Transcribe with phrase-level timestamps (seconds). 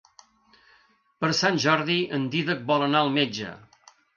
[1.25, 3.53] Per Sant Jordi en Dídac vol anar al metge.